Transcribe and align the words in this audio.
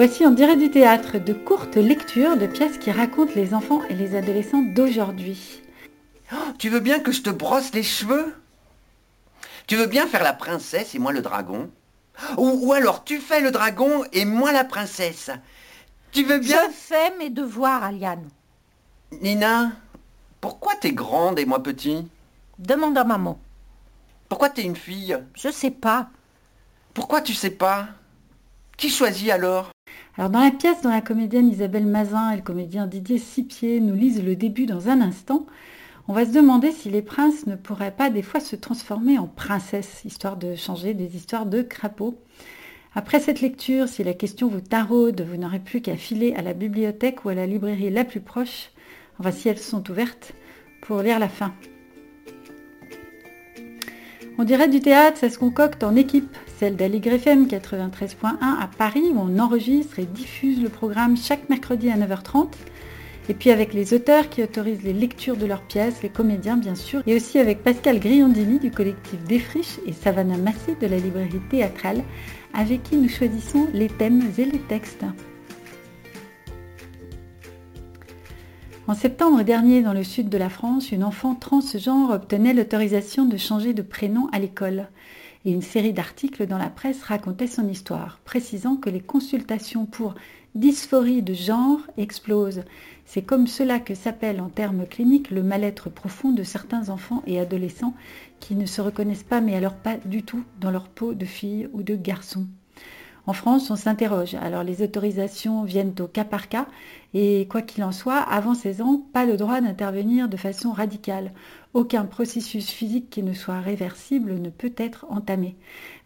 Voici 0.00 0.24
en 0.24 0.30
direct 0.30 0.58
du 0.58 0.70
théâtre 0.70 1.18
de 1.18 1.34
courtes 1.34 1.76
lectures 1.76 2.38
de 2.38 2.46
pièces 2.46 2.78
qui 2.78 2.90
racontent 2.90 3.34
les 3.36 3.52
enfants 3.52 3.82
et 3.90 3.94
les 3.94 4.16
adolescents 4.16 4.62
d'aujourd'hui. 4.62 5.60
Oh, 6.32 6.52
tu 6.56 6.70
veux 6.70 6.80
bien 6.80 7.00
que 7.00 7.12
je 7.12 7.20
te 7.20 7.28
brosse 7.28 7.74
les 7.74 7.82
cheveux? 7.82 8.34
Tu 9.66 9.76
veux 9.76 9.88
bien 9.88 10.06
faire 10.06 10.22
la 10.22 10.32
princesse 10.32 10.94
et 10.94 10.98
moi 10.98 11.12
le 11.12 11.20
dragon? 11.20 11.70
Ou, 12.38 12.60
ou 12.62 12.72
alors 12.72 13.04
tu 13.04 13.18
fais 13.18 13.42
le 13.42 13.50
dragon 13.50 14.02
et 14.14 14.24
moi 14.24 14.52
la 14.52 14.64
princesse? 14.64 15.30
Tu 16.12 16.24
veux 16.24 16.38
bien? 16.38 16.62
Je 16.68 16.72
fais 16.72 17.14
mes 17.18 17.28
devoirs, 17.28 17.84
Aliane. 17.84 18.26
Nina, 19.20 19.72
pourquoi 20.40 20.76
t'es 20.76 20.92
grande 20.92 21.38
et 21.38 21.44
moi 21.44 21.62
petit? 21.62 22.08
Demande 22.58 22.96
à 22.96 23.04
maman. 23.04 23.38
Pourquoi 24.30 24.48
t'es 24.48 24.62
une 24.62 24.76
fille? 24.76 25.18
Je 25.34 25.50
sais 25.50 25.70
pas. 25.70 26.08
Pourquoi 26.94 27.20
tu 27.20 27.34
sais 27.34 27.50
pas? 27.50 27.88
Qui 28.78 28.88
choisit 28.88 29.28
alors? 29.28 29.68
Alors 30.16 30.30
dans 30.30 30.40
la 30.40 30.50
pièce 30.50 30.82
dont 30.82 30.90
la 30.90 31.00
comédienne 31.00 31.48
Isabelle 31.48 31.86
Mazin 31.86 32.32
et 32.32 32.36
le 32.36 32.42
comédien 32.42 32.86
Didier 32.86 33.18
Sipier 33.18 33.80
nous 33.80 33.94
lisent 33.94 34.22
le 34.22 34.36
début 34.36 34.66
dans 34.66 34.88
un 34.88 35.00
instant, 35.00 35.46
on 36.08 36.12
va 36.12 36.26
se 36.26 36.32
demander 36.32 36.72
si 36.72 36.90
les 36.90 37.02
princes 37.02 37.46
ne 37.46 37.54
pourraient 37.54 37.94
pas 37.94 38.10
des 38.10 38.22
fois 38.22 38.40
se 38.40 38.56
transformer 38.56 39.18
en 39.18 39.28
princesses, 39.28 40.02
histoire 40.04 40.36
de 40.36 40.56
changer 40.56 40.92
des 40.92 41.14
histoires 41.14 41.46
de 41.46 41.62
crapauds. 41.62 42.18
Après 42.94 43.20
cette 43.20 43.40
lecture, 43.40 43.86
si 43.86 44.02
la 44.02 44.14
question 44.14 44.48
vous 44.48 44.60
taraude, 44.60 45.20
vous 45.20 45.36
n'aurez 45.36 45.60
plus 45.60 45.80
qu'à 45.80 45.96
filer 45.96 46.34
à 46.34 46.42
la 46.42 46.52
bibliothèque 46.52 47.24
ou 47.24 47.28
à 47.28 47.34
la 47.34 47.46
librairie 47.46 47.90
la 47.90 48.04
plus 48.04 48.20
proche, 48.20 48.70
enfin 49.20 49.30
si 49.30 49.48
elles 49.48 49.58
sont 49.58 49.88
ouvertes, 49.88 50.32
pour 50.82 51.00
lire 51.00 51.20
la 51.20 51.28
fin. 51.28 51.54
On 54.36 54.42
dirait 54.44 54.68
du 54.68 54.80
théâtre, 54.80 55.18
ça 55.18 55.30
se 55.30 55.38
concocte 55.38 55.84
en 55.84 55.94
équipe, 55.94 56.36
celle 56.60 56.76
d'Aligre 56.76 57.14
FM 57.14 57.46
93.1 57.46 58.36
à 58.38 58.68
Paris 58.76 59.04
où 59.14 59.18
on 59.18 59.38
enregistre 59.38 59.98
et 59.98 60.04
diffuse 60.04 60.62
le 60.62 60.68
programme 60.68 61.16
chaque 61.16 61.48
mercredi 61.48 61.88
à 61.88 61.96
9h30. 61.96 62.48
Et 63.30 63.34
puis 63.34 63.50
avec 63.50 63.72
les 63.72 63.94
auteurs 63.94 64.28
qui 64.28 64.42
autorisent 64.42 64.82
les 64.82 64.92
lectures 64.92 65.38
de 65.38 65.46
leurs 65.46 65.62
pièces, 65.62 66.02
les 66.02 66.10
comédiens 66.10 66.58
bien 66.58 66.74
sûr, 66.74 67.00
et 67.06 67.16
aussi 67.16 67.38
avec 67.38 67.62
Pascal 67.62 67.98
Griandini 67.98 68.58
du 68.58 68.70
collectif 68.70 69.24
Défriche 69.24 69.78
et 69.86 69.94
Savannah 69.94 70.36
Massé 70.36 70.76
de 70.78 70.86
la 70.86 70.98
librairie 70.98 71.40
théâtrale, 71.48 72.02
avec 72.52 72.82
qui 72.82 72.98
nous 72.98 73.08
choisissons 73.08 73.66
les 73.72 73.88
thèmes 73.88 74.20
et 74.36 74.44
les 74.44 74.60
textes. 74.60 75.06
En 78.86 78.94
septembre 78.94 79.44
dernier, 79.44 79.80
dans 79.80 79.94
le 79.94 80.04
sud 80.04 80.28
de 80.28 80.36
la 80.36 80.50
France, 80.50 80.92
une 80.92 81.04
enfant 81.04 81.34
transgenre 81.34 82.10
obtenait 82.10 82.52
l'autorisation 82.52 83.24
de 83.24 83.38
changer 83.38 83.72
de 83.72 83.80
prénom 83.80 84.28
à 84.30 84.38
l'école. 84.38 84.88
Et 85.44 85.52
une 85.52 85.62
série 85.62 85.92
d'articles 85.92 86.46
dans 86.46 86.58
la 86.58 86.68
presse 86.68 87.02
racontait 87.02 87.46
son 87.46 87.66
histoire, 87.68 88.20
précisant 88.24 88.76
que 88.76 88.90
les 88.90 89.00
consultations 89.00 89.86
pour 89.86 90.14
dysphorie 90.54 91.22
de 91.22 91.32
genre 91.32 91.80
explosent. 91.96 92.64
C'est 93.06 93.22
comme 93.22 93.46
cela 93.46 93.80
que 93.80 93.94
s'appelle 93.94 94.40
en 94.40 94.48
termes 94.48 94.86
cliniques 94.86 95.30
le 95.30 95.42
mal-être 95.42 95.88
profond 95.88 96.32
de 96.32 96.42
certains 96.42 96.90
enfants 96.90 97.22
et 97.26 97.40
adolescents 97.40 97.94
qui 98.38 98.54
ne 98.54 98.66
se 98.66 98.80
reconnaissent 98.80 99.22
pas, 99.22 99.40
mais 99.40 99.54
alors 99.54 99.74
pas 99.74 99.96
du 99.96 100.22
tout, 100.22 100.44
dans 100.60 100.70
leur 100.70 100.88
peau 100.88 101.14
de 101.14 101.24
fille 101.24 101.68
ou 101.72 101.82
de 101.82 101.96
garçon. 101.96 102.46
En 103.30 103.32
France, 103.32 103.70
on 103.70 103.76
s'interroge. 103.76 104.34
Alors 104.34 104.64
les 104.64 104.82
autorisations 104.82 105.62
viennent 105.62 105.94
au 106.00 106.08
cas 106.08 106.24
par 106.24 106.48
cas 106.48 106.66
et 107.14 107.46
quoi 107.48 107.62
qu'il 107.62 107.84
en 107.84 107.92
soit, 107.92 108.18
avant 108.18 108.54
16 108.54 108.80
ans, 108.80 109.06
pas 109.12 109.24
le 109.24 109.36
droit 109.36 109.60
d'intervenir 109.60 110.28
de 110.28 110.36
façon 110.36 110.72
radicale. 110.72 111.30
Aucun 111.72 112.06
processus 112.06 112.70
physique 112.70 113.08
qui 113.08 113.22
ne 113.22 113.32
soit 113.32 113.60
réversible 113.60 114.34
ne 114.40 114.50
peut 114.50 114.72
être 114.76 115.06
entamé. 115.10 115.54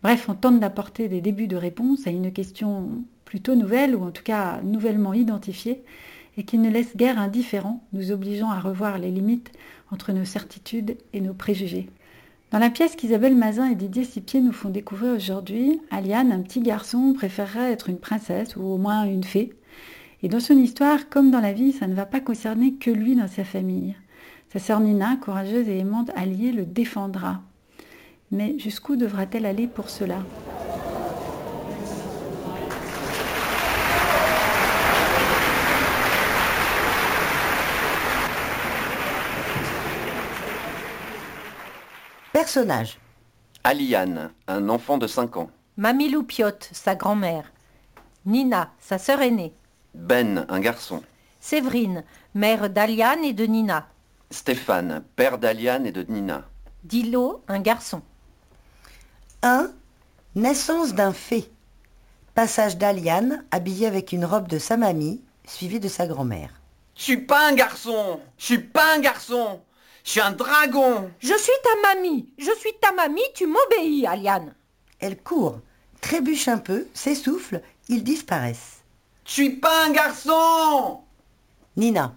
Bref, 0.03 0.27
on 0.29 0.35
tente 0.35 0.61
d'apporter 0.61 1.09
des 1.09 1.23
débuts 1.23 1.47
de 1.47 1.57
réponse 1.57 2.07
à 2.07 2.11
une 2.11 2.31
question 2.31 2.91
plutôt 3.25 3.55
nouvelle 3.55 3.97
ou 3.97 4.05
en 4.05 4.11
tout 4.11 4.23
cas 4.23 4.61
nouvellement 4.63 5.15
identifiée 5.15 5.83
et 6.37 6.45
qui 6.45 6.59
ne 6.59 6.69
laisse 6.69 6.95
guère 6.95 7.19
indifférent, 7.19 7.83
nous 7.95 8.13
obligeant 8.13 8.51
à 8.51 8.61
revoir 8.61 8.99
les 8.99 9.11
limites 9.11 9.51
entre 9.91 10.13
nos 10.13 10.27
certitudes 10.27 10.99
et 11.15 11.23
nos 11.23 11.33
préjugés. 11.33 11.89
Dans 12.55 12.61
la 12.61 12.71
pièce 12.71 12.95
qu'Isabelle 12.95 13.35
Mazin 13.35 13.69
et 13.69 13.75
Didier 13.75 14.05
Sipier 14.05 14.41
nous 14.41 14.53
font 14.53 14.69
découvrir 14.69 15.15
aujourd'hui, 15.15 15.81
Aliane, 15.91 16.31
un 16.31 16.41
petit 16.41 16.61
garçon, 16.61 17.13
préférerait 17.13 17.73
être 17.73 17.89
une 17.89 17.99
princesse 17.99 18.55
ou 18.55 18.63
au 18.63 18.77
moins 18.79 19.03
une 19.03 19.25
fée. 19.25 19.55
Et 20.23 20.29
dans 20.29 20.39
son 20.39 20.57
histoire, 20.57 21.09
comme 21.09 21.33
dans 21.33 21.41
la 21.41 21.53
vie, 21.53 21.73
ça 21.73 21.89
ne 21.89 21.97
va 21.97 22.07
pas 22.07 22.21
concerner 22.21 22.75
que 22.75 22.93
lui 22.93 23.17
dans 23.17 23.27
sa 23.27 23.43
famille. 23.43 23.97
Sa 24.53 24.61
sœur 24.61 24.79
Nina, 24.79 25.17
courageuse 25.17 25.69
et 25.69 25.79
aimante 25.79 26.13
alliée, 26.15 26.53
le 26.53 26.65
défendra. 26.65 27.43
Mais 28.31 28.57
jusqu'où 28.61 28.95
devra-t-elle 28.95 29.47
aller 29.47 29.67
pour 29.67 29.91
cela? 29.91 30.19
Personnage. 42.35 42.99
Aliane, 43.63 44.33
un 44.49 44.69
enfant 44.69 44.99
de 44.99 45.07
5 45.07 45.37
ans. 45.37 45.51
Mamie 45.77 46.11
Loupiotte, 46.11 46.69
sa 46.73 46.97
grand-mère. 46.97 47.53
Nina, 48.27 48.73
sa 48.81 48.99
sœur 48.99 49.21
aînée. 49.23 49.55
Ben, 49.95 50.45
un 50.49 50.59
garçon. 50.59 51.05
Séverine, 51.41 52.03
mère 52.35 52.71
d'Aliane 52.71 53.23
et 53.23 53.35
de 53.35 53.45
Nina. 53.47 53.87
Stéphane, 54.33 55.05
père 55.15 55.39
d'Aliane 55.39 55.87
et 55.87 55.93
de 55.93 56.03
Nina. 56.03 56.43
Dilo, 56.83 57.45
un 57.47 57.61
garçon. 57.61 58.03
1. 59.45 59.71
Naissance 60.35 60.93
d'un 60.93 61.13
fée. 61.13 61.49
Passage 62.35 62.79
d'Aliane, 62.79 63.45
habillée 63.53 63.87
avec 63.87 64.11
une 64.11 64.25
robe 64.25 64.49
de 64.49 64.59
sa 64.59 64.77
mamie, 64.77 65.23
suivie 65.47 65.79
de 65.79 65.87
sa 65.87 66.09
grand-mère. 66.09 66.51
Je 66.97 67.03
suis 67.03 67.17
pas 67.17 67.49
un 67.49 67.55
garçon 67.55 68.19
Je 68.39 68.45
suis 68.45 68.59
pas 68.59 68.97
un 68.97 68.99
garçon 68.99 69.61
Je 70.05 70.11
suis 70.11 70.21
un 70.21 70.33
dragon 70.33 71.11
Je 71.19 71.35
suis 71.35 71.53
ta 71.63 71.95
mamie. 71.95 72.29
Je 72.39 72.51
suis 72.59 72.75
ta 72.81 72.93
mamie, 72.93 73.23
tu 73.35 73.47
m'obéis, 73.47 74.07
Aliane. 74.07 74.55
Elle 75.01 75.17
court, 75.17 75.61
trébuche 76.03 76.47
un 76.49 76.59
peu, 76.59 76.87
s'essouffle, 76.93 77.63
ils 77.89 78.05
disparaissent. 78.05 78.83
Je 79.25 79.33
suis 79.33 79.51
pas 79.57 79.87
un 79.87 79.91
garçon 79.91 81.01
Nina. 81.77 82.15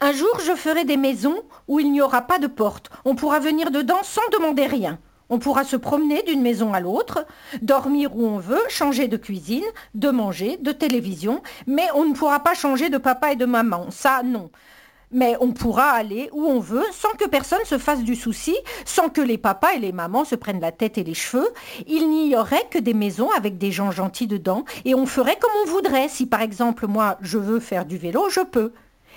Un 0.00 0.12
jour, 0.12 0.38
je 0.46 0.54
ferai 0.54 0.84
des 0.84 0.96
maisons 0.96 1.42
où 1.66 1.80
il 1.80 1.90
n'y 1.90 2.00
aura 2.00 2.22
pas 2.22 2.38
de 2.38 2.46
porte. 2.46 2.88
On 3.04 3.16
pourra 3.16 3.40
venir 3.40 3.72
dedans 3.72 4.02
sans 4.04 4.26
demander 4.32 4.66
rien. 4.66 5.00
On 5.28 5.40
pourra 5.40 5.64
se 5.64 5.76
promener 5.76 6.22
d'une 6.22 6.40
maison 6.40 6.72
à 6.72 6.80
l'autre, 6.80 7.26
dormir 7.62 8.16
où 8.16 8.26
on 8.26 8.38
veut, 8.38 8.62
changer 8.68 9.08
de 9.08 9.16
cuisine, 9.16 9.66
de 9.94 10.10
manger, 10.10 10.56
de 10.56 10.72
télévision, 10.72 11.42
mais 11.66 11.88
on 11.94 12.04
ne 12.04 12.14
pourra 12.14 12.40
pas 12.40 12.54
changer 12.54 12.90
de 12.90 12.98
papa 12.98 13.32
et 13.32 13.36
de 13.36 13.44
maman. 13.44 13.90
Ça, 13.90 14.22
non. 14.24 14.50
Mais 15.12 15.36
on 15.40 15.52
pourra 15.52 15.90
aller 15.90 16.28
où 16.32 16.44
on 16.44 16.60
veut 16.60 16.84
sans 16.92 17.10
que 17.18 17.28
personne 17.28 17.64
se 17.64 17.78
fasse 17.78 18.02
du 18.02 18.14
souci, 18.14 18.56
sans 18.84 19.08
que 19.08 19.20
les 19.20 19.38
papas 19.38 19.72
et 19.74 19.80
les 19.80 19.92
mamans 19.92 20.24
se 20.24 20.36
prennent 20.36 20.60
la 20.60 20.72
tête 20.72 20.98
et 20.98 21.04
les 21.04 21.14
cheveux. 21.14 21.48
Il 21.86 22.10
n'y 22.10 22.36
aurait 22.36 22.68
que 22.70 22.78
des 22.78 22.94
maisons 22.94 23.30
avec 23.36 23.58
des 23.58 23.72
gens 23.72 23.90
gentils 23.90 24.28
dedans 24.28 24.64
et 24.84 24.94
on 24.94 25.06
ferait 25.06 25.38
comme 25.40 25.50
on 25.64 25.70
voudrait. 25.70 26.08
Si 26.08 26.26
par 26.26 26.42
exemple 26.42 26.86
moi 26.86 27.18
je 27.20 27.38
veux 27.38 27.60
faire 27.60 27.84
du 27.84 27.98
vélo, 27.98 28.28
je 28.30 28.40
peux. 28.40 28.72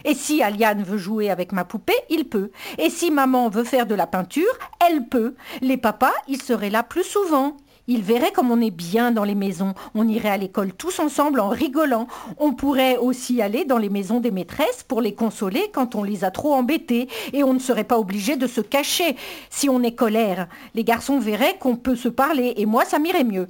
Et 0.05 0.15
si 0.15 0.43
Aliane 0.43 0.83
veut 0.83 0.97
jouer 0.97 1.29
avec 1.29 1.51
ma 1.51 1.63
poupée, 1.63 1.93
il 2.09 2.25
peut. 2.25 2.51
Et 2.77 2.89
si 2.89 3.11
maman 3.11 3.49
veut 3.49 3.63
faire 3.63 3.85
de 3.85 3.95
la 3.95 4.07
peinture, 4.07 4.51
elle 4.85 5.07
peut. 5.07 5.35
Les 5.61 5.77
papas, 5.77 6.13
ils 6.27 6.41
seraient 6.41 6.69
là 6.69 6.83
plus 6.83 7.03
souvent. 7.03 7.55
Ils 7.87 8.01
verraient 8.01 8.31
comme 8.31 8.51
on 8.51 8.61
est 8.61 8.71
bien 8.71 9.11
dans 9.11 9.25
les 9.25 9.35
maisons. 9.35 9.73
On 9.93 10.07
irait 10.07 10.29
à 10.29 10.37
l'école 10.37 10.73
tous 10.73 10.99
ensemble 10.99 11.39
en 11.39 11.49
rigolant. 11.49 12.07
On 12.37 12.53
pourrait 12.53 12.97
aussi 12.97 13.41
aller 13.41 13.65
dans 13.65 13.77
les 13.77 13.89
maisons 13.89 14.21
des 14.21 14.31
maîtresses 14.31 14.83
pour 14.83 15.01
les 15.01 15.13
consoler 15.13 15.69
quand 15.73 15.95
on 15.95 16.03
les 16.03 16.23
a 16.23 16.31
trop 16.31 16.53
embêtés. 16.53 17.09
Et 17.33 17.43
on 17.43 17.53
ne 17.53 17.59
serait 17.59 17.83
pas 17.83 17.99
obligé 17.99 18.37
de 18.37 18.47
se 18.47 18.61
cacher 18.61 19.17
si 19.49 19.67
on 19.67 19.83
est 19.83 19.95
colère. 19.95 20.47
Les 20.75 20.83
garçons 20.85 21.19
verraient 21.19 21.57
qu'on 21.57 21.75
peut 21.75 21.97
se 21.97 22.09
parler 22.09 22.53
et 22.55 22.65
moi 22.65 22.85
ça 22.85 22.99
m'irait 22.99 23.25
mieux. 23.25 23.49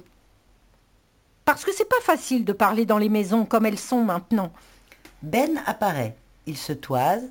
Parce 1.44 1.64
que 1.64 1.72
c'est 1.72 1.88
pas 1.88 2.00
facile 2.02 2.44
de 2.44 2.52
parler 2.52 2.86
dans 2.86 2.98
les 2.98 3.08
maisons 3.08 3.44
comme 3.44 3.66
elles 3.66 3.78
sont 3.78 4.02
maintenant. 4.02 4.50
Ben 5.22 5.62
apparaît. 5.66 6.16
Il 6.46 6.56
se 6.56 6.72
toise. 6.72 7.22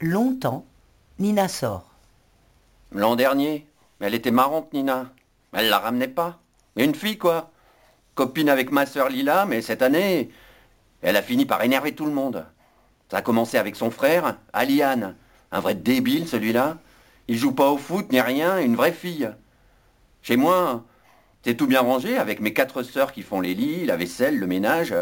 Longtemps. 0.00 0.64
Nina 1.18 1.48
sort. 1.48 1.84
L'an 2.92 3.16
dernier, 3.16 3.66
elle 4.00 4.14
était 4.14 4.30
marrante, 4.30 4.72
Nina. 4.72 5.10
Elle 5.52 5.68
la 5.68 5.78
ramenait 5.78 6.08
pas. 6.08 6.41
Une 6.76 6.94
fille, 6.94 7.18
quoi. 7.18 7.50
Copine 8.14 8.48
avec 8.48 8.70
ma 8.70 8.86
sœur 8.86 9.08
Lila, 9.08 9.46
mais 9.46 9.62
cette 9.62 9.82
année, 9.82 10.30
elle 11.00 11.16
a 11.16 11.22
fini 11.22 11.46
par 11.46 11.62
énerver 11.62 11.94
tout 11.94 12.06
le 12.06 12.12
monde. 12.12 12.46
Ça 13.10 13.18
a 13.18 13.22
commencé 13.22 13.58
avec 13.58 13.76
son 13.76 13.90
frère, 13.90 14.38
Aliane. 14.52 15.16
Un 15.50 15.60
vrai 15.60 15.74
débile, 15.74 16.28
celui-là. 16.28 16.78
Il 17.28 17.36
joue 17.36 17.52
pas 17.52 17.70
au 17.70 17.78
foot 17.78 18.10
ni 18.10 18.20
rien, 18.20 18.58
une 18.58 18.76
vraie 18.76 18.92
fille. 18.92 19.30
Chez 20.22 20.36
moi, 20.36 20.84
c'est 21.42 21.56
tout 21.56 21.66
bien 21.66 21.80
rangé, 21.80 22.16
avec 22.16 22.40
mes 22.40 22.54
quatre 22.54 22.82
sœurs 22.82 23.12
qui 23.12 23.22
font 23.22 23.40
les 23.40 23.54
lits, 23.54 23.84
la 23.84 23.96
vaisselle, 23.96 24.38
le 24.38 24.46
ménage. 24.46 24.94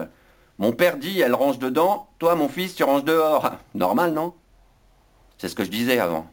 Mon 0.59 0.73
père 0.73 0.97
dit, 0.97 1.21
elle 1.21 1.35
range 1.35 1.59
dedans, 1.59 2.09
toi, 2.19 2.35
mon 2.35 2.49
fils, 2.49 2.75
tu 2.75 2.85
ranges 2.85 3.05
dehors. 3.05 3.53
Normal, 3.75 4.13
non? 4.13 4.35
C'est 5.39 5.49
ce 5.49 5.55
que 5.55 5.65
je 5.65 5.71
disais 5.71 5.99
avant, 5.99 6.31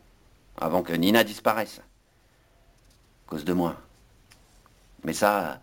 avant 0.60 0.82
que 0.82 0.94
Nina 0.94 1.24
disparaisse. 1.24 1.80
À 1.80 3.30
cause 3.30 3.46
de 3.46 3.54
moi. 3.54 3.76
Mais 5.08 5.14
ça, 5.14 5.62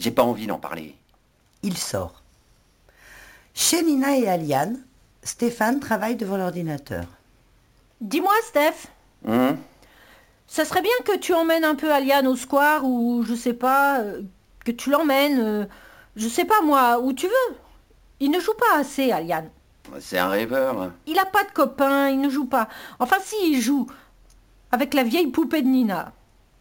j'ai 0.00 0.10
pas 0.10 0.24
envie 0.24 0.48
d'en 0.48 0.58
parler. 0.58 0.96
Il 1.62 1.76
sort. 1.78 2.22
Chez 3.54 3.82
Nina 3.84 4.16
et 4.16 4.28
Aliane, 4.28 4.82
Stéphane 5.22 5.78
travaille 5.78 6.16
devant 6.16 6.36
l'ordinateur. 6.36 7.04
Dis-moi, 8.00 8.34
Steph, 8.42 8.88
Hum 9.26 9.56
ça 10.48 10.64
serait 10.64 10.82
bien 10.82 10.90
que 11.04 11.16
tu 11.16 11.32
emmènes 11.32 11.62
un 11.62 11.76
peu 11.76 11.92
Aliane 11.92 12.26
au 12.26 12.34
square 12.34 12.84
ou 12.84 13.22
je 13.22 13.36
sais 13.36 13.52
pas, 13.52 14.00
euh, 14.00 14.22
que 14.64 14.72
tu 14.72 14.90
l'emmènes, 14.90 15.38
euh, 15.38 15.64
je 16.16 16.26
sais 16.26 16.44
pas 16.44 16.60
moi, 16.64 16.98
où 16.98 17.12
tu 17.12 17.28
veux. 17.28 17.56
Il 18.18 18.32
ne 18.32 18.40
joue 18.40 18.54
pas 18.58 18.80
assez, 18.80 19.12
Aliane. 19.12 19.48
C'est 20.00 20.18
un 20.18 20.28
rêveur. 20.28 20.90
Il 21.06 21.20
a 21.20 21.24
pas 21.24 21.44
de 21.44 21.52
copain, 21.52 22.08
il 22.08 22.20
ne 22.20 22.28
joue 22.28 22.46
pas. 22.46 22.68
Enfin 22.98 23.18
si, 23.22 23.36
il 23.52 23.60
joue. 23.60 23.86
Avec 24.72 24.92
la 24.92 25.04
vieille 25.04 25.28
poupée 25.28 25.62
de 25.62 25.68
Nina. 25.68 26.12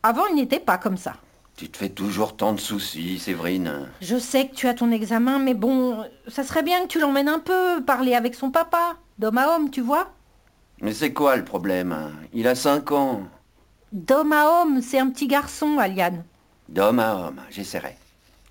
Avant, 0.03 0.27
il 0.27 0.35
n'était 0.35 0.59
pas 0.59 0.77
comme 0.77 0.97
ça. 0.97 1.15
Tu 1.59 1.67
te 1.69 1.75
fais 1.75 1.89
toujours 1.89 2.37
tant 2.37 2.53
de 2.53 2.59
soucis, 2.61 3.19
Séverine. 3.19 3.89
Je 3.99 4.17
sais 4.17 4.47
que 4.47 4.55
tu 4.55 4.69
as 4.69 4.73
ton 4.73 4.91
examen, 4.91 5.39
mais 5.39 5.53
bon, 5.53 6.05
ça 6.29 6.45
serait 6.45 6.63
bien 6.63 6.83
que 6.83 6.87
tu 6.87 7.01
l'emmènes 7.01 7.27
un 7.27 7.39
peu, 7.39 7.83
parler 7.85 8.15
avec 8.15 8.33
son 8.33 8.49
papa, 8.49 8.95
d'homme 9.17 9.37
à 9.37 9.53
homme, 9.53 9.69
tu 9.69 9.81
vois. 9.81 10.09
Mais 10.79 10.93
c'est 10.93 11.11
quoi 11.11 11.35
le 11.35 11.43
problème 11.43 12.13
Il 12.31 12.47
a 12.47 12.55
cinq 12.55 12.93
ans. 12.93 13.23
D'homme 13.91 14.31
à 14.31 14.61
homme, 14.61 14.81
c'est 14.81 14.99
un 14.99 15.09
petit 15.09 15.27
garçon, 15.27 15.79
Aliane. 15.79 16.23
D'homme 16.69 16.99
à 16.99 17.15
homme, 17.15 17.41
j'essaierai. 17.49 17.97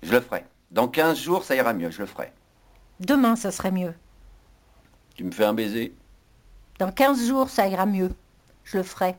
Je 0.03 0.11
le 0.11 0.21
ferai. 0.21 0.45
Dans 0.69 0.87
15 0.87 1.17
jours, 1.17 1.43
ça 1.43 1.55
ira 1.55 1.73
mieux, 1.73 1.89
je 1.89 2.01
le 2.01 2.05
ferai. 2.05 2.31
Demain, 2.99 3.35
ça 3.35 3.49
serait 3.49 3.71
mieux. 3.71 3.95
Tu 5.15 5.23
me 5.23 5.31
fais 5.31 5.45
un 5.45 5.55
baiser? 5.55 5.95
Dans 6.77 6.91
15 6.91 7.25
jours, 7.27 7.49
ça 7.49 7.67
ira 7.67 7.87
mieux. 7.87 8.11
Je 8.65 8.77
le 8.77 8.83
ferai. 8.83 9.15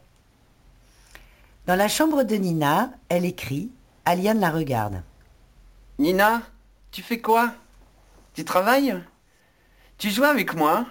Dans 1.67 1.75
la 1.75 1.89
chambre 1.89 2.23
de 2.23 2.37
Nina, 2.37 2.93
elle 3.09 3.25
écrit. 3.25 3.69
Aliane 4.05 4.41
la 4.41 4.51
regarde. 4.51 5.03
Nina, 5.99 6.43
tu 6.91 7.03
fais 7.03 7.21
quoi? 7.21 7.53
Tu 8.35 8.45
travailles? 8.45 9.03
Tu 9.99 10.11
joues 10.11 10.25
avec 10.25 10.55
moi? 10.55 10.87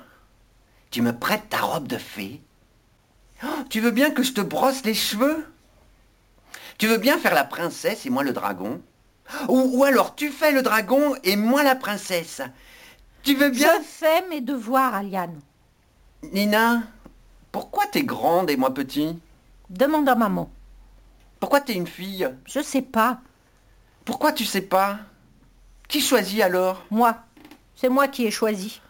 Tu 0.91 1.01
me 1.01 1.17
prêtes 1.17 1.49
ta 1.49 1.59
robe 1.59 1.87
de 1.87 1.97
fée? 1.97 2.41
Oh, 3.43 3.63
Tu 3.69 3.79
veux 3.79 3.91
bien 3.91 4.11
que 4.11 4.23
je 4.23 4.33
te 4.33 4.41
brosse 4.41 4.83
les 4.83 4.93
cheveux? 4.93 5.45
Tu 6.77 6.87
veux 6.87 6.97
bien 6.97 7.17
faire 7.17 7.33
la 7.33 7.43
princesse 7.43 8.05
et 8.05 8.09
moi 8.09 8.23
le 8.23 8.33
dragon? 8.33 8.81
Ou, 9.47 9.77
ou 9.77 9.83
alors 9.83 10.15
tu 10.15 10.29
fais 10.29 10.51
le 10.51 10.61
dragon 10.61 11.15
et 11.23 11.35
moi 11.35 11.63
la 11.63 11.75
princesse? 11.75 12.41
Tu 13.23 13.35
veux 13.35 13.49
bien? 13.49 13.69
Je 13.79 13.83
fais 13.83 14.27
mes 14.29 14.41
devoirs, 14.41 14.95
Aliane. 14.95 15.39
Nina, 16.31 16.83
pourquoi 17.51 17.85
t'es 17.87 18.03
grande 18.03 18.49
et 18.49 18.57
moi 18.57 18.73
petit? 18.73 19.17
Demande 19.69 20.09
à 20.09 20.15
maman. 20.15 20.49
Pourquoi 21.39 21.61
t'es 21.61 21.73
une 21.73 21.87
fille? 21.87 22.29
Je 22.45 22.61
sais 22.61 22.81
pas. 22.81 23.21
Pourquoi 24.05 24.31
tu 24.33 24.45
sais 24.45 24.61
pas? 24.61 24.99
Qui 25.87 26.01
choisit 26.01 26.41
alors? 26.41 26.83
Moi. 26.91 27.15
C'est 27.75 27.89
moi 27.89 28.07
qui 28.07 28.25
ai 28.25 28.31
choisi. 28.31 28.81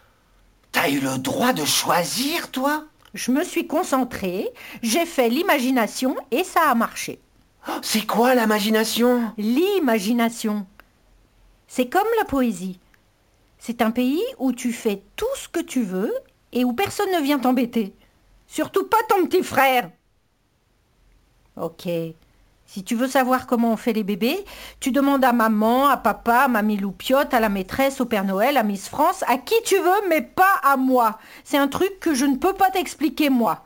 T'as 0.72 0.88
eu 0.88 1.00
le 1.00 1.18
droit 1.18 1.52
de 1.52 1.64
choisir, 1.64 2.50
toi? 2.50 2.84
Je 3.14 3.32
me 3.32 3.42
suis 3.42 3.66
concentrée, 3.66 4.48
j'ai 4.82 5.04
fait 5.04 5.28
l'imagination 5.28 6.16
et 6.30 6.44
ça 6.44 6.70
a 6.70 6.74
marché. 6.74 7.20
Oh, 7.68 7.72
C'est 7.82 8.06
quoi 8.06 8.34
l'imagination? 8.34 9.32
L'imagination. 9.36 10.66
C'est 11.66 11.88
comme 11.88 12.06
la 12.18 12.24
poésie. 12.24 12.78
C'est 13.58 13.82
un 13.82 13.90
pays 13.90 14.22
où 14.38 14.52
tu 14.52 14.72
fais 14.72 15.02
tout 15.16 15.26
ce 15.36 15.48
que 15.48 15.60
tu 15.60 15.82
veux 15.82 16.12
et 16.52 16.64
où 16.64 16.72
personne 16.72 17.12
ne 17.12 17.22
vient 17.22 17.38
t'embêter. 17.38 17.94
Surtout 18.46 18.86
pas 18.86 19.02
ton 19.08 19.26
petit 19.26 19.42
frère. 19.42 19.90
Ok. 21.56 21.88
Si 22.72 22.84
tu 22.84 22.94
veux 22.94 23.08
savoir 23.08 23.48
comment 23.48 23.72
on 23.72 23.76
fait 23.76 23.92
les 23.92 24.04
bébés, 24.04 24.44
tu 24.78 24.92
demandes 24.92 25.24
à 25.24 25.32
maman, 25.32 25.88
à 25.88 25.96
papa, 25.96 26.42
à 26.42 26.46
mamie 26.46 26.76
Loupiote, 26.76 27.34
à 27.34 27.40
la 27.40 27.48
maîtresse, 27.48 28.00
au 28.00 28.04
Père 28.04 28.22
Noël, 28.22 28.56
à 28.56 28.62
Miss 28.62 28.88
France, 28.88 29.24
à 29.26 29.38
qui 29.38 29.56
tu 29.64 29.74
veux, 29.76 30.08
mais 30.08 30.22
pas 30.22 30.54
à 30.62 30.76
moi. 30.76 31.18
C'est 31.42 31.58
un 31.58 31.66
truc 31.66 31.98
que 31.98 32.14
je 32.14 32.24
ne 32.24 32.36
peux 32.36 32.52
pas 32.52 32.70
t'expliquer 32.70 33.28
moi. 33.28 33.64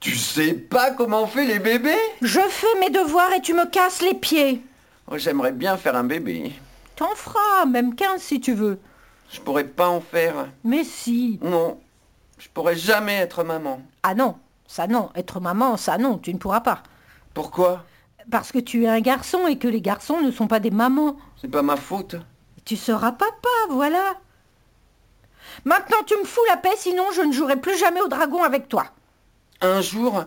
Tu 0.00 0.16
sais 0.16 0.54
pas 0.54 0.90
comment 0.92 1.24
on 1.24 1.26
fait 1.26 1.44
les 1.44 1.58
bébés? 1.58 1.98
Je 2.22 2.40
fais 2.40 2.80
mes 2.80 2.88
devoirs 2.88 3.30
et 3.34 3.42
tu 3.42 3.52
me 3.52 3.66
casses 3.66 4.00
les 4.00 4.14
pieds. 4.14 4.62
Oh, 5.06 5.18
J'aimerais 5.18 5.52
bien 5.52 5.76
faire 5.76 5.94
un 5.94 6.04
bébé. 6.04 6.54
T'en 6.96 7.14
feras, 7.14 7.66
même 7.66 7.94
15 7.94 8.22
si 8.22 8.40
tu 8.40 8.54
veux. 8.54 8.78
Je 9.30 9.40
pourrais 9.40 9.64
pas 9.64 9.88
en 9.88 10.00
faire. 10.00 10.48
Mais 10.64 10.84
si. 10.84 11.38
Non, 11.42 11.78
je 12.38 12.48
pourrais 12.48 12.76
jamais 12.76 13.16
être 13.16 13.44
maman. 13.44 13.82
Ah 14.02 14.14
non, 14.14 14.36
ça 14.66 14.86
non. 14.86 15.10
Être 15.14 15.40
maman, 15.40 15.76
ça 15.76 15.98
non, 15.98 16.16
tu 16.16 16.32
ne 16.32 16.38
pourras 16.38 16.60
pas. 16.60 16.82
Pourquoi? 17.34 17.84
Parce 18.30 18.52
que 18.52 18.58
tu 18.58 18.84
es 18.84 18.88
un 18.88 19.00
garçon 19.00 19.46
et 19.46 19.58
que 19.58 19.68
les 19.68 19.80
garçons 19.80 20.20
ne 20.20 20.30
sont 20.30 20.46
pas 20.46 20.60
des 20.60 20.70
mamans. 20.70 21.16
C'est 21.40 21.50
pas 21.50 21.62
ma 21.62 21.76
faute. 21.76 22.16
Tu 22.64 22.76
seras 22.76 23.12
papa, 23.12 23.48
voilà. 23.70 24.14
Maintenant 25.64 26.02
tu 26.06 26.16
me 26.16 26.24
fous 26.24 26.44
la 26.48 26.56
paix, 26.56 26.76
sinon 26.76 27.04
je 27.14 27.22
ne 27.22 27.32
jouerai 27.32 27.56
plus 27.56 27.76
jamais 27.78 28.00
au 28.00 28.08
dragon 28.08 28.42
avec 28.42 28.68
toi. 28.68 28.86
Un 29.60 29.80
jour, 29.80 30.24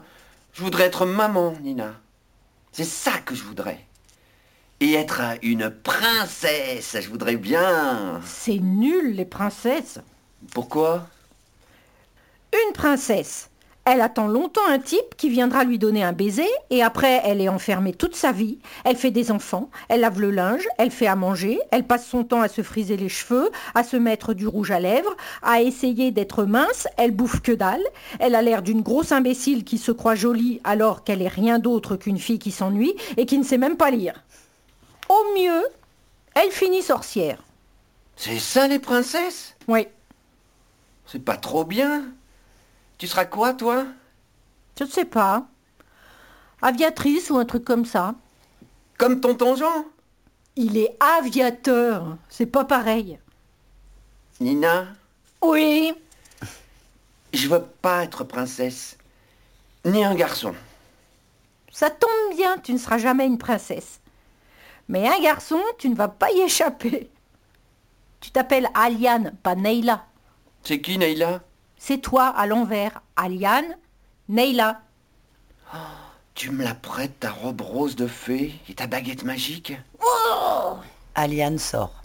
je 0.52 0.64
voudrais 0.64 0.86
être 0.86 1.06
maman, 1.06 1.54
Nina. 1.62 1.94
C'est 2.72 2.84
ça 2.84 3.14
que 3.26 3.36
je 3.36 3.44
voudrais. 3.44 3.86
Et 4.80 4.94
être 4.94 5.22
une 5.42 5.70
princesse, 5.70 6.98
je 7.00 7.10
voudrais 7.10 7.38
bien. 7.38 8.20
C'est 8.26 8.60
nul, 8.60 9.16
les 9.16 9.26
princesses. 9.26 10.00
Pourquoi? 10.54 11.08
Une 12.52 12.74
princesse. 12.74 13.50
Elle 13.86 14.00
attend 14.00 14.28
longtemps 14.28 14.66
un 14.70 14.80
type 14.80 15.16
qui 15.18 15.30
viendra 15.30 15.66
lui 15.66 15.78
donner 15.78 16.04
un 16.04 16.14
baiser 16.14 16.48
et 16.70 16.82
après 16.82 17.22
elle 17.26 17.42
est 17.42 17.50
enfermée 17.50 17.92
toute 17.94 18.16
sa 18.16 18.32
vie. 18.32 18.60
Elle 18.86 18.96
fait 18.96 19.12
des 19.12 19.30
enfants, 19.30 19.70
elle 19.90 20.00
lave 20.02 20.22
le 20.22 20.32
linge, 20.32 20.66
elle 20.78 20.90
fait 20.90 21.08
à 21.08 21.18
manger, 21.18 21.60
elle 21.70 21.84
passe 21.84 22.08
son 22.08 22.24
temps 22.24 22.42
à 22.42 22.48
se 22.48 22.62
friser 22.62 22.96
les 22.96 23.10
cheveux, 23.10 23.52
à 23.76 23.84
se 23.84 23.98
mettre 23.98 24.34
du 24.34 24.48
rouge 24.48 24.72
à 24.72 24.80
lèvres, 24.80 25.14
à 25.42 25.62
essayer 25.62 26.12
d'être 26.12 26.46
mince, 26.46 26.88
elle 26.96 27.12
bouffe 27.12 27.42
que 27.42 27.52
dalle, 27.52 27.84
elle 28.20 28.36
a 28.36 28.42
l'air 28.42 28.62
d'une 28.62 28.82
grosse 28.82 29.12
imbécile 29.12 29.66
qui 29.66 29.78
se 29.78 29.92
croit 29.92 30.16
jolie 30.16 30.62
alors 30.64 31.04
qu'elle 31.04 31.22
est 31.22 31.28
rien 31.28 31.60
d'autre 31.60 31.98
qu'une 31.98 32.20
fille 32.20 32.40
qui 32.40 32.52
s'ennuie 32.52 32.96
et 33.18 33.26
qui 33.26 33.38
ne 33.38 33.44
sait 33.44 33.58
même 33.58 33.76
pas 33.76 33.92
lire. 33.92 34.24
Au 35.10 35.38
mieux, 35.38 35.64
elle 36.36 36.52
finit 36.52 36.82
sorcière. 36.82 37.44
C'est 38.16 38.40
ça 38.40 38.68
les 38.70 38.80
princesses? 38.80 39.56
Oui, 39.68 39.88
C'est 41.06 41.24
pas 41.24 41.36
trop 41.36 41.66
bien? 41.66 42.06
Tu 42.98 43.08
seras 43.08 43.26
quoi, 43.26 43.54
toi? 43.54 43.86
Je 44.78 44.84
ne 44.86 44.90
sais 44.90 45.06
pas. 45.06 45.46
Aviatrice 46.62 47.30
ou 47.30 47.38
un 47.38 47.46
truc 47.46 47.64
comme 47.66 47.86
ça. 47.86 48.16
Comme 48.98 49.20
tonton 49.20 49.56
Jean? 49.56 49.86
Il 50.56 50.78
est 50.78 50.96
aviateur, 51.00 52.18
c'est 52.30 52.46
pas 52.46 52.64
pareil. 52.64 53.20
Nina, 54.40 54.88
Oui, 55.42 55.94
je 57.34 57.48
veux 57.48 57.64
pas 57.82 58.04
être 58.04 58.24
princesse. 58.24 58.98
Ni 59.86 60.04
un 60.04 60.16
garçon. 60.16 60.54
ça 61.72 61.90
tombe 61.90 62.38
bien, 62.38 62.58
tu 62.60 62.72
ne 62.74 62.78
seras 62.78 63.00
jamais 63.00 63.26
une 63.26 63.38
princesse. 63.40 64.00
Mais 64.88 65.08
un 65.08 65.20
garçon, 65.22 65.60
tu 65.78 65.90
ne 65.90 65.96
vas 65.96 66.08
pas 66.08 66.32
y 66.32 66.42
échapper. 66.42 67.10
Tu 68.22 68.32
t'appelles 68.32 68.70
Aliane, 68.76 69.36
pas 69.44 69.56
Neila. 69.56 70.06
C'est 70.64 70.80
qui, 70.82 70.98
Neila 70.98 71.42
C'est 71.86 71.98
toi 71.98 72.28
à 72.28 72.46
l'envers. 72.46 73.02
Aliane, 73.18 73.76
Neila. 74.30 74.80
Tu 76.34 76.50
me 76.50 76.64
la 76.64 76.74
prêtes, 76.74 77.20
ta 77.20 77.30
robe 77.30 77.60
rose 77.60 77.98
de 77.98 78.08
fée 78.08 78.54
et 78.70 78.74
ta 78.74 78.88
baguette 78.88 79.26
magique? 79.26 79.74
Aliane 81.14 81.58
sort. 81.58 82.02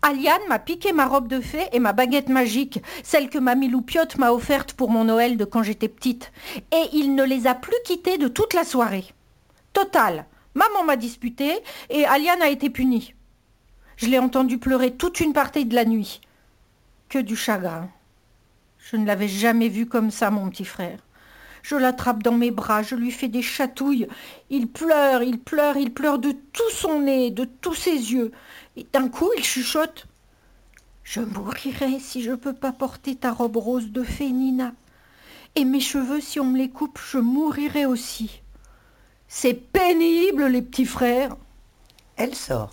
Aliane 0.00 0.40
m'a 0.48 0.58
piqué 0.58 0.94
ma 0.94 1.04
robe 1.06 1.28
de 1.28 1.38
fée 1.38 1.68
et 1.72 1.78
ma 1.78 1.92
baguette 1.92 2.30
magique, 2.30 2.82
celle 3.02 3.28
que 3.28 3.36
mamie 3.36 3.68
Loupiote 3.68 4.16
m'a 4.16 4.32
offerte 4.32 4.72
pour 4.72 4.88
mon 4.88 5.04
Noël 5.04 5.36
de 5.36 5.44
quand 5.44 5.62
j'étais 5.62 5.88
petite. 5.88 6.32
Et 6.72 6.88
il 6.94 7.14
ne 7.14 7.24
les 7.24 7.46
a 7.46 7.54
plus 7.54 7.76
quittées 7.84 8.16
de 8.16 8.28
toute 8.28 8.54
la 8.54 8.64
soirée. 8.64 9.12
Total. 9.74 10.24
Maman 10.54 10.82
m'a 10.82 10.96
disputé 10.96 11.60
et 11.90 12.06
Aliane 12.06 12.40
a 12.40 12.48
été 12.48 12.70
punie. 12.70 13.14
Je 13.98 14.06
l'ai 14.06 14.18
entendu 14.18 14.56
pleurer 14.56 14.94
toute 14.94 15.20
une 15.20 15.34
partie 15.34 15.66
de 15.66 15.74
la 15.74 15.84
nuit. 15.84 16.22
Que 17.10 17.18
du 17.18 17.36
chagrin. 17.36 17.90
Je 18.90 18.96
ne 18.96 19.06
l'avais 19.06 19.28
jamais 19.28 19.70
vu 19.70 19.86
comme 19.86 20.10
ça, 20.10 20.30
mon 20.30 20.50
petit 20.50 20.66
frère. 20.66 20.98
Je 21.62 21.74
l'attrape 21.74 22.22
dans 22.22 22.36
mes 22.36 22.50
bras, 22.50 22.82
je 22.82 22.94
lui 22.94 23.10
fais 23.10 23.28
des 23.28 23.40
chatouilles. 23.40 24.06
Il 24.50 24.68
pleure, 24.68 25.22
il 25.22 25.38
pleure, 25.40 25.78
il 25.78 25.90
pleure 25.90 26.18
de 26.18 26.32
tout 26.52 26.70
son 26.70 27.00
nez, 27.00 27.30
de 27.30 27.44
tous 27.46 27.72
ses 27.72 28.12
yeux. 28.12 28.30
Et 28.76 28.86
d'un 28.92 29.08
coup, 29.08 29.30
il 29.38 29.42
chuchote. 29.42 30.06
Je 31.02 31.20
mourirai 31.20 31.98
si 31.98 32.22
je 32.22 32.32
ne 32.32 32.36
peux 32.36 32.52
pas 32.52 32.72
porter 32.72 33.16
ta 33.16 33.32
robe 33.32 33.56
rose 33.56 33.90
de 33.90 34.02
fée, 34.02 34.30
Nina. 34.30 34.74
Et 35.54 35.64
mes 35.64 35.80
cheveux, 35.80 36.20
si 36.20 36.38
on 36.38 36.44
me 36.44 36.58
les 36.58 36.68
coupe, 36.68 36.98
je 37.10 37.18
mourirai 37.18 37.86
aussi. 37.86 38.42
C'est 39.28 39.54
pénible, 39.54 40.44
les 40.48 40.60
petits 40.60 40.84
frères. 40.84 41.36
Elle 42.16 42.34
sort. 42.34 42.70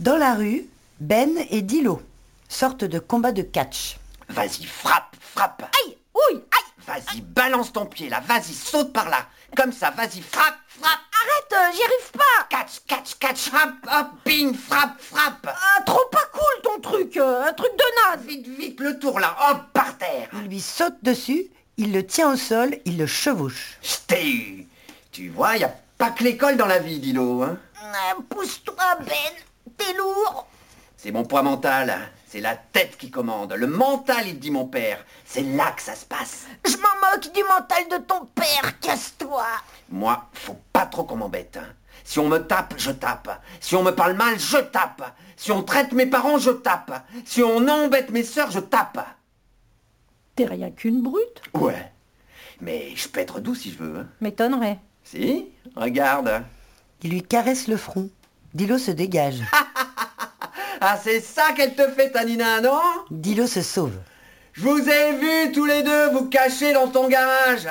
Dans 0.00 0.16
la 0.16 0.34
rue, 0.34 0.64
Ben 0.98 1.30
et 1.50 1.62
Dilo 1.62 2.02
sortent 2.48 2.84
de 2.84 2.98
combat 2.98 3.30
de 3.32 3.42
catch. 3.42 3.98
Vas-y, 4.28 4.64
frappe, 4.64 5.16
frappe 5.20 5.62
Aïe, 5.84 5.96
ouille, 6.14 6.42
aïe, 6.52 6.84
Vas-y, 6.86 7.20
balance 7.20 7.72
ton 7.72 7.86
pied 7.86 8.08
là, 8.08 8.20
vas-y, 8.20 8.54
saute 8.54 8.92
par 8.92 9.08
là 9.08 9.26
Comme 9.56 9.72
ça, 9.72 9.90
vas-y, 9.90 10.20
frappe, 10.22 10.58
frappe 10.68 11.00
arrête, 11.20 11.74
j'y 11.74 11.82
arrive 11.82 12.10
pas. 12.12 12.44
Catch, 12.48 12.80
catch, 12.86 13.14
catch, 13.18 13.48
hop, 13.52 13.74
hop, 13.92 14.06
ping, 14.24 14.54
frappe, 14.54 15.00
frappe 15.00 15.46
Ah, 15.46 15.82
trop 15.84 16.04
pas 16.10 16.26
cool, 16.32 16.38
euh, 17.16 17.44
un 17.48 17.52
truc 17.52 17.70
de 17.72 18.16
naze. 18.16 18.24
Vite, 18.26 18.46
vite, 18.46 18.80
le 18.80 18.98
tour 18.98 19.18
là, 19.20 19.36
hop, 19.50 19.62
par 19.72 19.96
terre. 19.98 20.28
Il 20.34 20.48
lui 20.48 20.60
saute 20.60 20.96
dessus, 21.02 21.46
il 21.76 21.92
le 21.92 22.06
tient 22.06 22.32
au 22.32 22.36
sol, 22.36 22.76
il 22.84 22.98
le 22.98 23.06
chevauche. 23.06 23.78
Eu. 24.10 24.66
Tu 25.12 25.28
vois, 25.30 25.56
y 25.56 25.64
a 25.64 25.74
pas 25.96 26.10
que 26.10 26.24
l'école 26.24 26.56
dans 26.56 26.66
la 26.66 26.78
vie, 26.78 26.98
Dilo. 26.98 27.42
Hein 27.42 27.58
Euh, 27.82 28.22
Pousse-toi, 28.28 28.98
Ben. 29.00 29.72
T'es 29.76 29.92
lourd. 29.94 30.46
C'est 30.98 31.12
mon 31.12 31.24
poids 31.24 31.42
mental. 31.42 31.96
C'est 32.26 32.40
la 32.42 32.56
tête 32.56 32.98
qui 32.98 33.10
commande. 33.10 33.54
Le 33.54 33.66
mental, 33.66 34.26
il 34.28 34.38
dit 34.38 34.50
mon 34.50 34.66
père. 34.66 35.02
C'est 35.24 35.40
là 35.42 35.70
que 35.72 35.80
ça 35.80 35.94
se 35.94 36.04
passe. 36.04 36.46
Je 36.66 36.76
m'en 36.76 37.10
moque 37.10 37.32
du 37.32 37.42
mental 37.44 37.84
de 37.90 38.04
ton 38.04 38.26
père. 38.34 38.78
Casse-toi. 38.80 39.46
Moi, 39.88 40.28
faut 40.34 40.58
pas 40.74 40.84
trop 40.84 41.04
qu'on 41.04 41.16
m'embête. 41.16 41.56
hein. 41.56 41.66
Si 42.04 42.18
on 42.18 42.28
me 42.28 42.38
tape, 42.38 42.74
je 42.76 42.90
tape. 42.90 43.40
Si 43.60 43.74
on 43.76 43.82
me 43.82 43.92
parle 43.92 44.12
mal, 44.14 44.38
je 44.38 44.58
tape. 44.58 45.14
Si 45.36 45.50
on 45.52 45.62
traite 45.62 45.92
mes 45.92 46.04
parents, 46.06 46.36
je 46.38 46.50
tape. 46.50 47.02
Si 47.24 47.42
on 47.42 47.66
embête 47.66 48.10
mes 48.10 48.24
sœurs, 48.24 48.50
je 48.50 48.60
tape. 48.60 48.98
T'es 50.34 50.44
rien 50.44 50.70
qu'une 50.70 51.02
brute. 51.02 51.40
Ouais. 51.54 51.92
Mais 52.60 52.94
je 52.96 53.08
peux 53.08 53.20
être 53.20 53.40
doux 53.40 53.54
si 53.54 53.70
je 53.72 53.78
veux. 53.78 54.00
hein. 54.00 54.06
M'étonnerait. 54.20 54.78
Si 55.04 55.46
Regarde. 55.76 56.42
Il 57.02 57.10
lui 57.10 57.22
caresse 57.22 57.68
le 57.68 57.76
front. 57.76 58.10
Dilo 58.54 58.76
se 58.78 58.90
dégage. 58.90 59.42
Ah, 59.52 59.66
c'est 61.02 61.20
ça 61.20 61.52
qu'elle 61.56 61.74
te 61.74 61.88
fait, 61.90 62.10
ta 62.10 62.24
Nina, 62.24 62.60
non 62.60 62.80
Dilo 63.10 63.46
se 63.46 63.62
sauve. 63.62 63.94
Je 64.52 64.62
vous 64.62 64.88
ai 64.88 65.12
vus 65.16 65.52
tous 65.52 65.64
les 65.66 65.82
deux 65.82 66.10
vous 66.10 66.26
cacher 66.28 66.72
dans 66.72 66.88
ton 66.88 67.08
garage. 67.08 67.68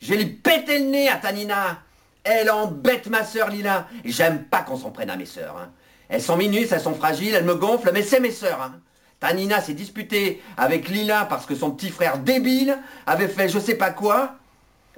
Je 0.00 0.14
lui 0.14 0.26
péter 0.26 0.78
le 0.80 0.86
nez 0.86 1.08
à 1.08 1.16
Tanina. 1.16 1.78
Elle 2.24 2.50
embête 2.50 3.06
ma 3.08 3.24
sœur 3.24 3.50
Lila. 3.50 3.86
J'aime 4.04 4.44
pas 4.44 4.62
qu'on 4.62 4.76
s'en 4.76 4.90
prenne 4.90 5.10
à 5.10 5.16
mes 5.16 5.26
sœurs. 5.26 5.56
hein. 5.58 5.70
Elles 6.08 6.22
sont 6.22 6.36
minus, 6.36 6.72
elles 6.72 6.80
sont 6.80 6.94
fragiles, 6.94 7.34
elles 7.34 7.44
me 7.44 7.54
gonflent, 7.54 7.90
mais 7.92 8.02
c'est 8.02 8.20
mes 8.20 8.30
sœurs. 8.30 8.60
hein. 8.62 8.80
Tanina 9.20 9.60
s'est 9.60 9.74
disputée 9.74 10.42
avec 10.56 10.88
Lila 10.88 11.24
parce 11.26 11.46
que 11.46 11.54
son 11.54 11.70
petit 11.70 11.90
frère 11.90 12.18
débile 12.18 12.76
avait 13.06 13.28
fait 13.28 13.48
je 13.48 13.58
sais 13.58 13.76
pas 13.76 13.90
quoi. 13.90 14.34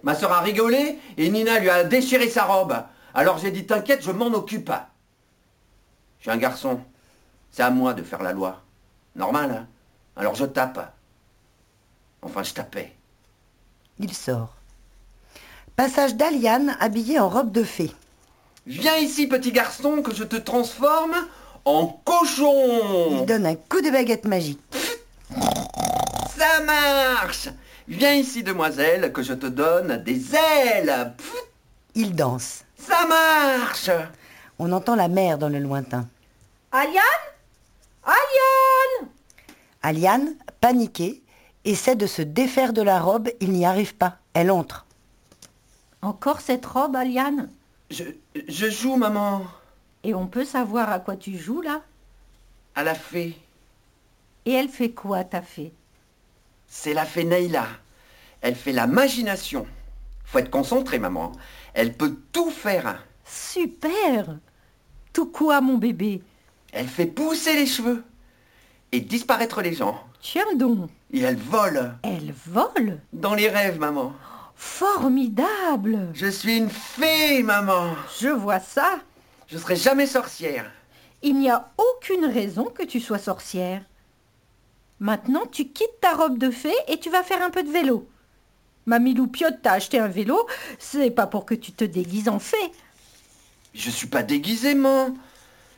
Ma 0.02 0.14
sœur 0.14 0.32
a 0.32 0.40
rigolé 0.40 0.98
et 1.16 1.28
Nina 1.28 1.58
lui 1.58 1.70
a 1.70 1.84
déchiré 1.84 2.28
sa 2.28 2.44
robe. 2.44 2.74
Alors 3.14 3.38
j'ai 3.38 3.50
dit 3.50 3.66
t'inquiète, 3.66 4.02
je 4.04 4.10
m'en 4.10 4.26
occupe. 4.26 4.72
Je 6.18 6.24
suis 6.24 6.30
un 6.30 6.36
garçon. 6.38 6.80
C'est 7.50 7.62
à 7.62 7.70
moi 7.70 7.94
de 7.94 8.02
faire 8.02 8.22
la 8.22 8.32
loi. 8.32 8.62
Normal, 9.14 9.50
hein 9.50 9.66
Alors 10.16 10.34
je 10.34 10.44
tape. 10.44 10.92
Enfin, 12.22 12.42
je 12.42 12.52
tapais. 12.52 12.92
Il 13.98 14.12
sort. 14.12 14.54
Passage 15.76 16.14
d'Aliane 16.16 16.76
habillée 16.80 17.18
en 17.18 17.28
robe 17.28 17.52
de 17.52 17.62
fée. 17.62 17.92
Viens 18.66 18.96
ici, 18.96 19.26
petit 19.26 19.52
garçon, 19.52 20.02
que 20.02 20.14
je 20.14 20.24
te 20.24 20.36
transforme 20.36 21.14
en 21.64 21.86
cochon. 22.04 23.20
Il 23.20 23.26
donne 23.26 23.46
un 23.46 23.54
coup 23.54 23.80
de 23.80 23.90
baguette 23.90 24.24
magique. 24.24 24.60
Ça 26.36 26.62
marche. 26.64 27.48
Viens 27.88 28.14
ici, 28.14 28.42
demoiselle, 28.42 29.12
que 29.12 29.22
je 29.22 29.34
te 29.34 29.46
donne 29.46 29.98
des 29.98 30.34
ailes. 30.34 31.12
Il 31.94 32.14
danse. 32.14 32.64
Ça 32.76 33.06
marche. 33.06 33.90
On 34.58 34.72
entend 34.72 34.96
la 34.96 35.08
mer 35.08 35.38
dans 35.38 35.48
le 35.48 35.58
lointain. 35.58 36.06
Aliane? 36.72 37.02
Aliane 38.06 39.10
Aliane, 39.82 40.34
paniquée, 40.60 41.22
essaie 41.64 41.96
de 41.96 42.06
se 42.06 42.22
défaire 42.22 42.72
de 42.72 42.82
la 42.82 43.00
robe. 43.00 43.28
Il 43.40 43.50
n'y 43.52 43.66
arrive 43.66 43.96
pas. 43.96 44.18
Elle 44.32 44.50
entre. 44.50 44.86
Encore 46.02 46.40
cette 46.40 46.64
robe, 46.66 46.94
Aliane? 46.96 47.50
Je, 47.90 48.04
je 48.48 48.70
joue, 48.70 48.96
maman, 48.96 49.42
Et 50.04 50.14
on 50.14 50.26
peut 50.26 50.44
savoir 50.44 50.90
à 50.90 51.00
quoi 51.00 51.16
tu 51.16 51.36
joues 51.36 51.62
là? 51.62 51.82
À 52.74 52.84
la 52.84 52.94
fée. 52.94 53.36
Et 54.44 54.52
elle 54.52 54.68
fait 54.68 54.90
quoi, 54.90 55.24
ta 55.24 55.42
fée? 55.42 55.72
C'est 56.68 56.94
la 56.94 57.04
fée 57.04 57.24
Neila. 57.24 57.66
Elle 58.40 58.54
fait 58.54 58.72
l'imagination. 58.72 59.66
Faut 60.24 60.38
être 60.38 60.50
concentré, 60.50 60.98
maman. 60.98 61.32
Elle 61.74 61.92
peut 61.94 62.16
tout 62.32 62.50
faire. 62.50 63.04
Super 63.24 64.38
Tout 65.12 65.26
quoi, 65.26 65.60
mon 65.60 65.78
bébé 65.78 66.22
Elle 66.78 66.88
fait 66.88 67.06
pousser 67.06 67.54
les 67.54 67.64
cheveux 67.64 68.04
et 68.92 69.00
disparaître 69.00 69.62
les 69.62 69.72
gens. 69.72 69.98
Tiens 70.20 70.54
donc 70.56 70.90
Et 71.10 71.20
elle 71.20 71.38
vole 71.38 71.94
Elle 72.02 72.34
vole? 72.46 73.00
Dans 73.14 73.32
les 73.32 73.48
rêves, 73.48 73.78
maman. 73.78 74.12
Formidable 74.54 76.10
Je 76.12 76.26
suis 76.26 76.58
une 76.58 76.68
fée, 76.68 77.42
maman. 77.42 77.94
Je 78.20 78.28
vois 78.28 78.60
ça 78.60 79.00
Je 79.46 79.56
serai 79.56 79.74
jamais 79.74 80.06
sorcière. 80.06 80.70
Il 81.22 81.38
n'y 81.38 81.48
a 81.48 81.70
aucune 81.78 82.26
raison 82.26 82.64
que 82.64 82.82
tu 82.82 83.00
sois 83.00 83.18
sorcière. 83.18 83.80
Maintenant, 85.00 85.46
tu 85.50 85.68
quittes 85.68 86.00
ta 86.02 86.12
robe 86.12 86.36
de 86.36 86.50
fée 86.50 86.76
et 86.88 86.98
tu 87.00 87.08
vas 87.08 87.22
faire 87.22 87.40
un 87.40 87.50
peu 87.50 87.62
de 87.62 87.70
vélo. 87.70 88.06
Mamie 88.84 89.14
Loupiote 89.14 89.62
t'a 89.62 89.72
acheté 89.72 89.98
un 89.98 90.08
vélo, 90.08 90.46
c'est 90.78 91.10
pas 91.10 91.26
pour 91.26 91.46
que 91.46 91.54
tu 91.54 91.72
te 91.72 91.84
déguises 91.84 92.28
en 92.28 92.38
fée. 92.38 92.70
Je 93.72 93.88
suis 93.88 94.08
pas 94.08 94.22
déguisée, 94.22 94.74
maman. 94.74 95.14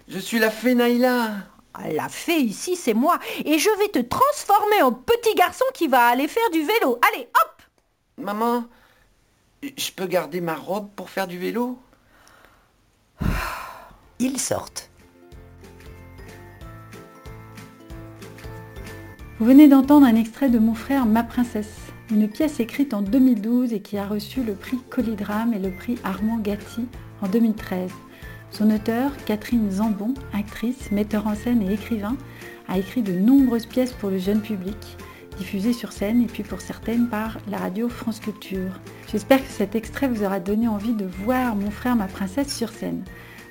Je 0.09 0.19
suis 0.19 0.39
la 0.39 0.51
fée 0.51 0.75
Naïla. 0.75 1.33
Ah, 1.75 1.93
La 1.93 2.09
fée 2.09 2.41
ici, 2.41 2.77
c'est 2.77 2.95
moi, 2.95 3.19
et 3.45 3.59
je 3.59 3.69
vais 3.79 3.89
te 3.89 3.99
transformer 4.01 4.83
en 4.83 4.93
petit 4.93 5.35
garçon 5.35 5.65
qui 5.75 5.87
va 5.87 6.07
aller 6.07 6.27
faire 6.27 6.51
du 6.51 6.63
vélo. 6.63 6.99
Allez, 7.13 7.29
hop 7.29 7.63
Maman, 8.17 8.65
je 9.63 9.93
peux 9.93 10.07
garder 10.07 10.41
ma 10.41 10.57
robe 10.57 10.89
pour 10.97 11.11
faire 11.11 11.29
du 11.29 11.39
vélo? 11.39 11.79
Ils 14.19 14.41
sortent. 14.41 14.91
Vous 19.39 19.47
venez 19.47 19.69
d'entendre 19.69 20.07
un 20.07 20.17
extrait 20.17 20.49
de 20.49 20.59
Mon 20.59 20.75
frère, 20.75 21.07
ma 21.07 21.23
princesse, 21.23 21.77
une 22.11 22.29
pièce 22.29 22.59
écrite 22.59 22.93
en 22.93 23.03
2012 23.03 23.73
et 23.73 23.81
qui 23.81 23.99
a 23.99 24.07
reçu 24.07 24.43
le 24.43 24.55
prix 24.55 24.79
Collydrame 24.91 25.55
et 25.55 25.61
le 25.61 25.71
prix 25.71 25.97
Armand 26.03 26.39
Gatti 26.39 26.89
en 27.23 27.29
2013. 27.29 27.91
Son 28.51 28.71
auteur, 28.71 29.13
Catherine 29.27 29.71
Zambon, 29.71 30.15
actrice, 30.33 30.91
metteur 30.91 31.27
en 31.27 31.35
scène 31.35 31.63
et 31.63 31.75
écrivain, 31.75 32.17
a 32.69 32.79
écrit 32.79 33.03
de 33.03 33.13
nombreuses 33.13 33.67
pièces 33.67 33.93
pour 33.93 34.11
le 34.11 34.19
jeune 34.19 34.41
public, 34.41 34.77
diffusées 35.39 35.73
sur 35.73 35.93
scène 35.93 36.23
et 36.23 36.27
puis 36.27 36.43
pour 36.43 36.61
certaines 36.61 37.09
par 37.09 37.39
la 37.49 37.59
radio 37.59 37.89
France 37.89 38.21
Culture. 38.21 38.81
J'espère 39.11 39.43
que 39.43 39.53
cet 39.53 39.75
extrait 39.75 40.09
vous 40.09 40.25
aura 40.25 40.41
donné 40.41 40.69
envie 40.69 40.95
de 40.95 41.07
voir 41.07 41.57
Mon 41.57 41.71
frère, 41.71 41.97
ma 41.97 42.07
princesse 42.07 42.55
sur 42.55 42.71
scène. 42.71 43.05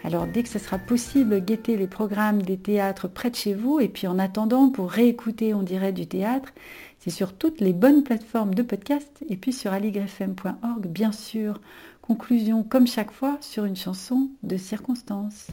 Alors 0.03 0.27
dès 0.27 0.43
que 0.43 0.49
ce 0.49 0.59
sera 0.59 0.77
possible, 0.77 1.43
guettez 1.43 1.75
les 1.75 1.87
programmes 1.87 2.41
des 2.41 2.57
théâtres 2.57 3.07
près 3.07 3.29
de 3.29 3.35
chez 3.35 3.53
vous 3.53 3.79
et 3.79 3.87
puis 3.87 4.07
en 4.07 4.19
attendant 4.19 4.69
pour 4.69 4.89
réécouter 4.89 5.53
On 5.53 5.63
dirait 5.63 5.91
du 5.91 6.07
théâtre, 6.07 6.53
c'est 6.99 7.09
sur 7.09 7.33
toutes 7.33 7.59
les 7.59 7.73
bonnes 7.73 8.03
plateformes 8.03 8.53
de 8.53 8.61
podcast 8.61 9.23
et 9.29 9.35
puis 9.35 9.53
sur 9.53 9.73
aligrefm.org 9.73 10.87
bien 10.87 11.11
sûr. 11.11 11.59
Conclusion 12.07 12.63
comme 12.63 12.87
chaque 12.87 13.11
fois 13.11 13.37
sur 13.41 13.65
une 13.65 13.75
chanson 13.75 14.29
de 14.41 14.55
circonstance. 14.55 15.47